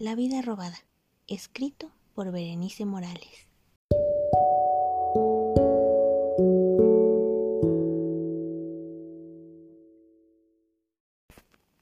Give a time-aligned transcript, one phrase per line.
[0.00, 0.78] La vida robada,
[1.26, 3.48] escrito por Berenice Morales.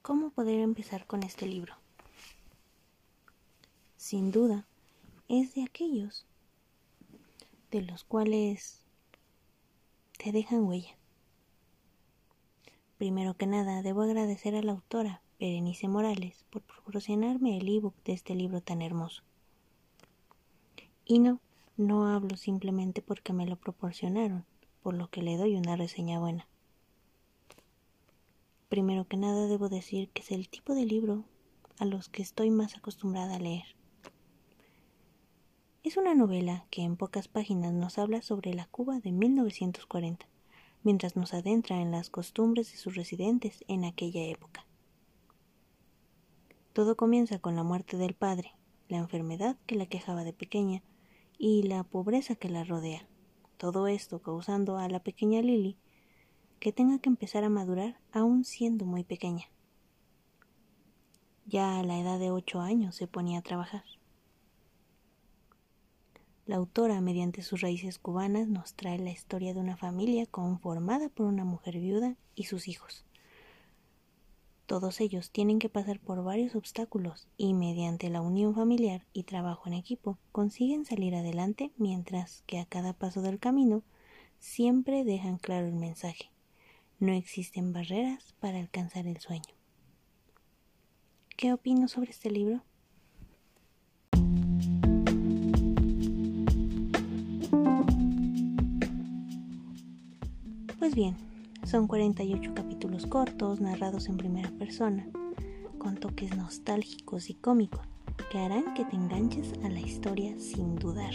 [0.01, 1.75] ¿Cómo poder empezar con este libro?
[3.99, 4.67] Sin duda,
[5.29, 6.25] es de aquellos
[7.71, 8.81] de los cuales
[10.17, 10.97] te dejan huella.
[12.97, 18.13] Primero que nada, debo agradecer a la autora, Berenice Morales, por proporcionarme el ebook de
[18.13, 19.23] este libro tan hermoso.
[21.05, 21.41] Y no,
[21.77, 24.45] no hablo simplemente porque me lo proporcionaron,
[24.83, 26.49] por lo que le doy una reseña buena.
[28.69, 31.25] Primero que nada debo decir que es el tipo de libro
[31.79, 33.77] a los que estoy más acostumbrada a leer.
[35.85, 40.27] Es una novela que en pocas páginas nos habla sobre la Cuba de 1940
[40.83, 44.66] mientras nos adentra en las costumbres de sus residentes en aquella época.
[46.77, 48.53] Todo comienza con la muerte del padre,
[48.91, 50.83] la enfermedad que la quejaba de pequeña
[51.39, 53.09] y la pobreza que la rodea.
[53.57, 55.79] Todo esto causando a la pequeña Lily
[56.61, 59.47] que tenga que empezar a madurar aún siendo muy pequeña.
[61.47, 63.85] Ya a la edad de ocho años se ponía a trabajar.
[66.45, 71.25] La autora, mediante sus raíces cubanas, nos trae la historia de una familia conformada por
[71.25, 73.07] una mujer viuda y sus hijos.
[74.67, 79.69] Todos ellos tienen que pasar por varios obstáculos y mediante la unión familiar y trabajo
[79.69, 83.85] en equipo consiguen salir adelante mientras que a cada paso del camino
[84.41, 86.33] siempre dejan claro el mensaje.
[86.99, 89.55] No existen barreras para alcanzar el sueño.
[91.37, 92.65] ¿Qué opino sobre este libro?
[100.81, 101.17] Pues bien,
[101.67, 105.05] son 48 capítulos cortos, narrados en primera persona,
[105.79, 107.81] con toques nostálgicos y cómicos,
[108.31, 111.13] que harán que te enganches a la historia sin dudar.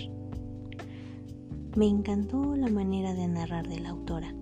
[1.78, 4.36] Me encantó la manera de narrar de la autora.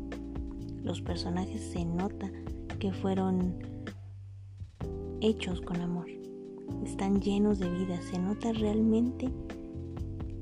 [0.84, 2.32] Los personajes se nota
[2.80, 3.60] que fueron
[5.22, 6.08] hechos con amor.
[6.86, 9.30] Están llenos de vida, se nota realmente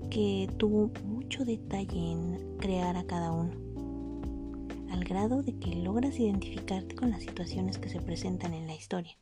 [0.09, 3.66] que tuvo mucho detalle en crear a cada uno
[5.07, 9.17] grado de que logras identificarte con las situaciones que se presentan en la historia.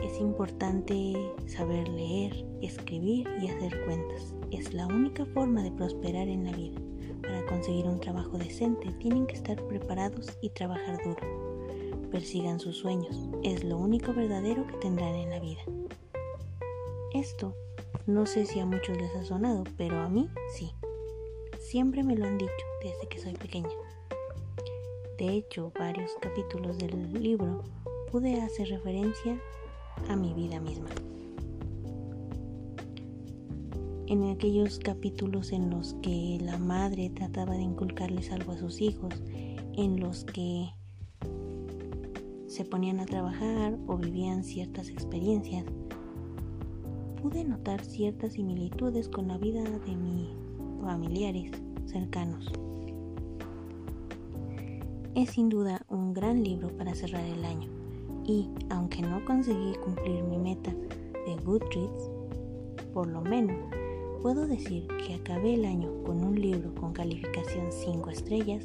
[0.00, 1.14] Es importante
[1.46, 4.34] saber leer, escribir y hacer cuentas.
[4.52, 6.80] Es la única forma de prosperar en la vida.
[7.22, 12.10] Para conseguir un trabajo decente tienen que estar preparados y trabajar duro.
[12.10, 13.28] Persigan sus sueños.
[13.42, 15.62] Es lo único verdadero que tendrán en la vida.
[17.14, 17.54] Esto
[18.06, 20.72] no sé si a muchos les ha sonado, pero a mí sí.
[21.70, 22.50] Siempre me lo han dicho
[22.82, 23.68] desde que soy pequeña.
[25.18, 27.62] De hecho, varios capítulos del libro
[28.10, 29.40] pude hacer referencia
[30.08, 30.88] a mi vida misma.
[34.08, 39.14] En aquellos capítulos en los que la madre trataba de inculcarles algo a sus hijos,
[39.76, 40.70] en los que
[42.48, 45.64] se ponían a trabajar o vivían ciertas experiencias,
[47.22, 50.49] pude notar ciertas similitudes con la vida de mi
[50.80, 51.50] familiares
[51.86, 52.50] cercanos.
[55.14, 57.68] Es sin duda un gran libro para cerrar el año
[58.24, 60.72] y, aunque no conseguí cumplir mi meta
[61.26, 62.10] de Goodreads,
[62.94, 63.56] por lo menos
[64.22, 68.64] puedo decir que acabé el año con un libro con calificación 5 estrellas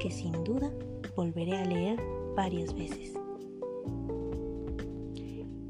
[0.00, 0.70] que sin duda
[1.14, 2.00] volveré a leer
[2.34, 3.14] varias veces.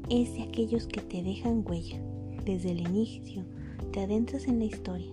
[0.09, 2.01] Es de aquellos que te dejan huella.
[2.45, 3.43] Desde el inicio
[3.91, 5.11] te adentras en la historia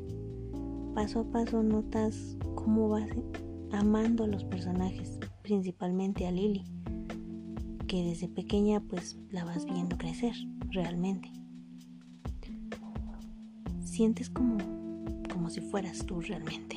[0.95, 3.11] paso a paso notas cómo vas
[3.73, 6.63] amando a los personajes, principalmente a Lily,
[7.89, 10.35] que desde pequeña pues la vas viendo crecer
[10.71, 11.33] realmente.
[13.83, 14.59] Sientes como,
[15.33, 16.77] como si fueras tú realmente.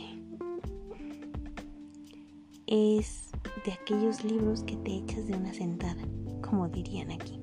[2.66, 3.30] Es
[3.66, 6.02] de aquellos libros que te echas de una sentada,
[6.42, 7.40] como dirían aquí.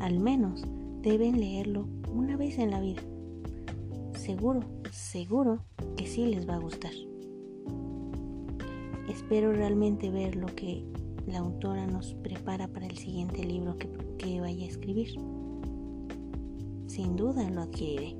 [0.00, 0.64] Al menos
[1.02, 3.02] deben leerlo una vez en la vida
[4.22, 4.60] seguro,
[4.92, 5.58] seguro
[5.96, 6.92] que sí les va a gustar.
[9.08, 10.84] Espero realmente ver lo que
[11.26, 13.88] la autora nos prepara para el siguiente libro que,
[14.18, 15.08] que vaya a escribir.
[16.86, 18.16] Sin duda lo adquiriré.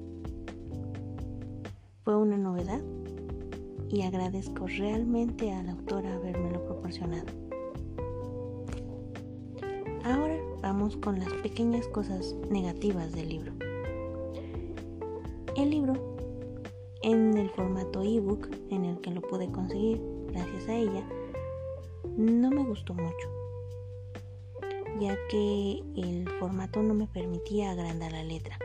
[2.03, 2.83] Fue una novedad
[3.89, 7.27] y agradezco realmente a la autora habérmelo proporcionado.
[10.05, 13.72] Ahora vamos con las pequeñas cosas negativas del libro.
[15.55, 15.93] El libro,
[17.03, 21.07] en el formato ebook en el que lo pude conseguir gracias a ella,
[22.17, 23.29] no me gustó mucho.
[24.99, 28.59] ya que el formato no me permitía agrandar la letra,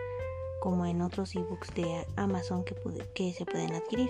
[0.62, 2.64] como en otros ebooks de Amazon
[3.14, 4.10] que, se pueden adquirir.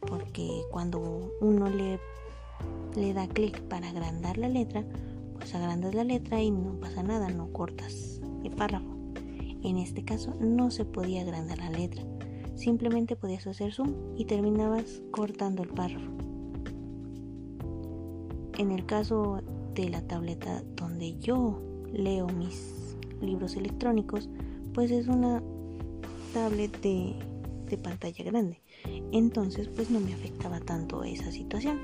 [0.00, 2.00] Porque cuando uno le,
[2.96, 4.84] le da clic para agrandar la letra,
[5.36, 8.87] pues agrandas la letra y no pasa nada, no cortas el párrafo.
[9.62, 12.02] En este caso no se podía agrandar la letra,
[12.54, 16.10] simplemente podías hacer zoom y terminabas cortando el párrafo.
[18.56, 19.40] En el caso
[19.74, 21.62] de la tableta donde yo
[21.92, 24.28] leo mis libros electrónicos,
[24.74, 25.42] pues es una
[26.34, 27.14] tablet de,
[27.68, 28.60] de pantalla grande.
[29.12, 31.78] Entonces pues no me afectaba tanto esa situación.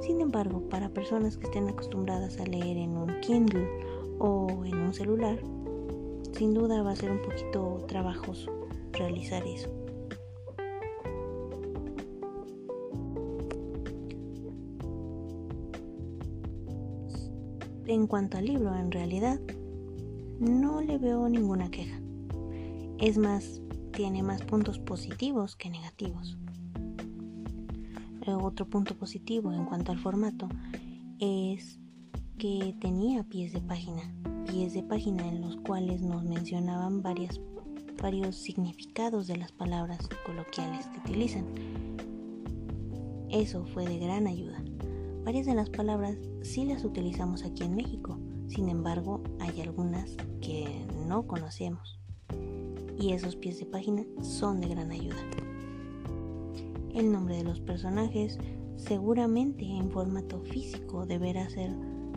[0.00, 3.68] Sin embargo, para personas que estén acostumbradas a leer en un Kindle
[4.18, 5.38] o en un celular,
[6.38, 8.52] sin duda va a ser un poquito trabajoso
[8.92, 9.68] realizar eso.
[17.86, 19.40] En cuanto al libro, en realidad,
[20.38, 22.00] no le veo ninguna queja.
[22.98, 23.60] Es más,
[23.92, 26.38] tiene más puntos positivos que negativos.
[28.26, 30.48] Eh, otro punto positivo en cuanto al formato
[31.18, 31.80] es
[32.36, 34.14] que tenía pies de página,
[34.48, 40.98] pies de página en los cuales nos mencionaban varios significados de las palabras coloquiales que
[40.98, 41.44] utilizan.
[43.30, 44.62] Eso fue de gran ayuda.
[45.24, 50.86] Varias de las palabras sí las utilizamos aquí en México, sin embargo hay algunas que
[51.06, 51.98] no conocemos
[52.98, 55.22] y esos pies de página son de gran ayuda.
[56.94, 58.38] El nombre de los personajes
[58.76, 61.70] seguramente en formato físico deberá ser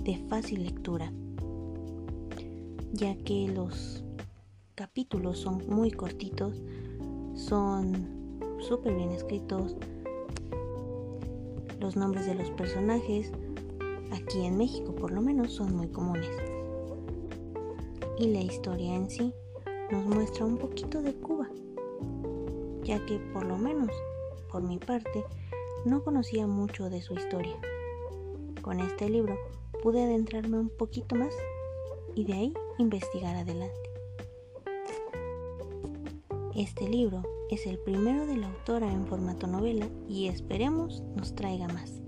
[0.04, 1.12] de fácil lectura,
[2.94, 4.04] ya que los
[4.76, 6.62] capítulos son muy cortitos,
[7.36, 9.76] son súper bien escritos,
[11.80, 13.32] los nombres de los personajes,
[14.12, 16.30] aquí en México por lo menos, son muy comunes.
[18.18, 19.34] Y la historia en sí
[19.92, 21.50] nos muestra un poquito de Cuba,
[22.84, 23.92] ya que por lo menos,
[24.52, 25.24] por mi parte,
[25.86, 27.58] no conocía mucho de su historia.
[28.62, 29.38] Con este libro
[29.82, 31.34] pude adentrarme un poquito más
[32.14, 33.90] y de ahí investigar adelante.
[36.56, 41.68] Este libro es el primero de la autora en formato novela y esperemos nos traiga
[41.68, 42.01] más.